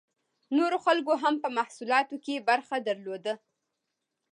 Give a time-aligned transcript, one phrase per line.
[0.57, 3.33] نورو خلکو هم په محصولاتو کې برخه درلوده.